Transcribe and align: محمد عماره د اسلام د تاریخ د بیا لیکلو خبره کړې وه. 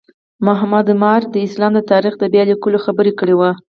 محمد 0.45 0.87
عماره 0.95 1.27
د 1.33 1.35
اسلام 1.47 1.71
د 1.75 1.79
تاریخ 1.91 2.13
د 2.19 2.23
بیا 2.33 2.43
لیکلو 2.51 2.77
خبره 2.85 3.11
کړې 3.19 3.35
وه. 3.39 3.51